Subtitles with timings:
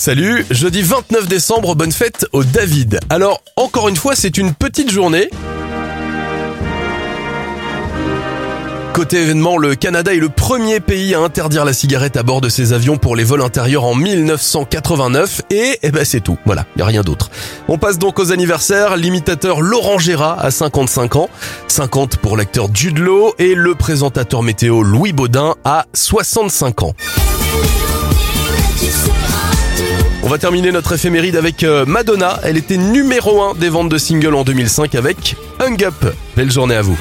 [0.00, 3.00] Salut, jeudi 29 décembre, bonne fête au David.
[3.10, 5.28] Alors, encore une fois, c'est une petite journée.
[8.94, 12.48] Côté événement, le Canada est le premier pays à interdire la cigarette à bord de
[12.48, 16.38] ses avions pour les vols intérieurs en 1989 et eh ben c'est tout.
[16.46, 17.30] Voilà, il y a rien d'autre.
[17.68, 21.28] On passe donc aux anniversaires, l'imitateur Laurent Gérard à 55 ans,
[21.68, 23.06] 50 pour l'acteur Jude
[23.38, 26.94] et le présentateur météo Louis Baudin à 65 ans.
[30.30, 32.38] On va terminer notre éphéméride avec euh, Madonna.
[32.44, 36.14] Elle était numéro 1 des ventes de singles en 2005 avec Hung Up.
[36.36, 36.96] Belle journée à vous.